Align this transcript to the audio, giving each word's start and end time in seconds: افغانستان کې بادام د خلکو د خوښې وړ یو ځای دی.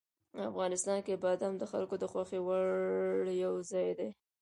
افغانستان 0.51 0.97
کې 1.05 1.21
بادام 1.25 1.53
د 1.57 1.63
خلکو 1.71 1.95
د 1.99 2.03
خوښې 2.11 2.39
وړ 2.47 3.25
یو 3.43 3.53
ځای 3.71 3.89
دی. 3.99 4.09